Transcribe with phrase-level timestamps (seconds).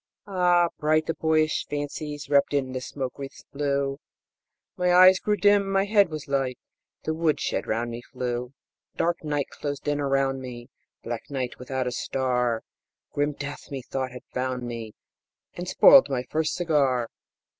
[0.25, 3.99] Ah, bright the boyish fancies Wrapped in the smoke wreaths blue;
[4.75, 6.57] My eyes grew dim, my head was light,
[7.03, 8.51] The woodshed round me flew!
[8.95, 10.71] Dark night closed in around me
[11.03, 12.63] Black night, without a star
[13.13, 14.95] Grim death methought had found me
[15.53, 17.07] And spoiled my first cigar.